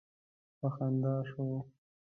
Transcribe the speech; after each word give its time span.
په 0.59 0.67
خندا 0.75 1.15
شو. 1.29 1.45